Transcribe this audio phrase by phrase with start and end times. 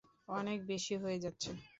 [0.31, 1.49] অনেক বেশি হয়ে যাচ্ছে।